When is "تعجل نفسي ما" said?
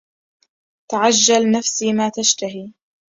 0.91-2.09